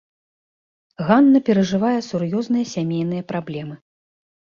[1.09, 3.75] Ганна перажывае сур'ёзныя сямейныя праблемы.